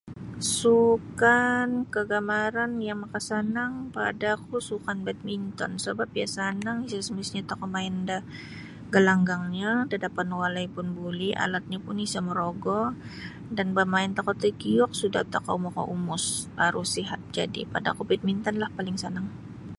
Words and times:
Suukan 0.59 1.69
kagamaran 1.95 2.73
yang 2.87 2.99
makasanang 3.05 3.73
padaku 3.95 4.55
sukan 4.69 4.97
bidminton 5.07 5.71
sabap 5.83 6.09
iyo 6.17 6.27
sanang 6.37 6.77
isa' 6.87 7.05
semestinyo 7.07 7.43
tokou 7.49 7.67
main 7.75 7.95
da 8.09 8.17
galanggangnyo 8.93 9.73
da 9.89 9.95
dapan 10.05 10.29
walai 10.41 10.65
pun 10.75 10.87
buli 10.97 11.29
alatnyo 11.43 11.77
pun 11.85 11.97
isa 12.07 12.19
morogo 12.27 12.79
dan 13.57 13.67
bamain 13.77 14.11
tokou 14.17 14.35
takiuk 14.43 14.91
sudah 15.01 15.23
tokou 15.33 15.57
makaumos 15.65 16.23
tarus 16.57 16.89
sihat 16.95 17.21
pada 17.73 17.87
oku 17.93 18.03
bidmintonlah 18.09 18.69
paling 18.77 18.97
sanang. 19.03 19.27